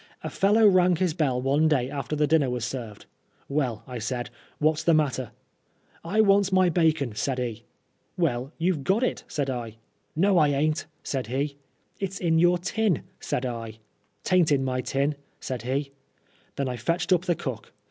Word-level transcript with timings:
A 0.23 0.31
fellow 0.31 0.65
rang 0.67 0.95
his 0.95 1.13
bell 1.13 1.39
one 1.39 1.67
day 1.67 1.87
after 1.87 2.15
the 2.15 2.25
dinner 2.25 2.49
was 2.49 2.65
served.' 2.65 3.05
Well,' 3.47 3.83
I 3.85 3.99
said, 3.99 4.31
•what's 4.59 4.83
the 4.83 4.95
matter?* 4.95 5.29
*I 6.03 6.21
want's 6.21 6.51
my 6.51 6.69
bacon,' 6.69 7.13
said 7.13 7.37
he.' 7.37 7.65
Well, 8.17 8.51
you've 8.57 8.83
got 8.83 9.03
it,' 9.03 9.23
said 9.27 9.51
I. 9.51 9.77
* 9.97 10.15
No 10.25 10.39
I 10.39 10.47
aint,' 10.47 10.87
said 11.03 11.27
he. 11.27 11.55
* 11.77 11.99
It's 11.99 12.19
in 12.19 12.39
your 12.39 12.57
tin,* 12.57 13.03
said 13.19 13.45
I.' 13.45 13.77
Taint 14.23 14.51
in 14.51 14.63
my 14.65 14.81
tin,' 14.81 15.13
said 15.39 15.61
he. 15.61 15.91
Then 16.55 16.67
I 16.67 16.77
fetched 16.77 17.13
up 17.13 17.25
the 17.25 17.35
cook. 17.35 17.71